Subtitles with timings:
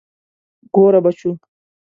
[0.75, 1.31] ګوره بچو.